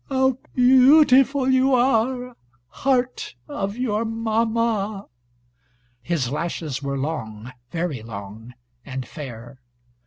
[0.09, 2.35] "How beautiful you are,
[2.69, 5.05] heart of your mamma!"
[6.01, 9.59] His lashes were long, very long, and fair.